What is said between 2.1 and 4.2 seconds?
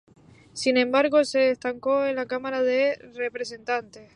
la Cámara de Representantes.